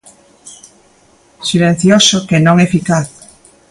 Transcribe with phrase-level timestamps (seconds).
[1.49, 3.07] Silencioso, que non eficaz.